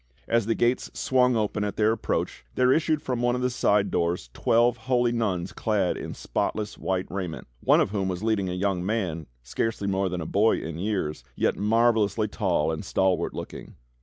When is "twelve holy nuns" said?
4.33-5.53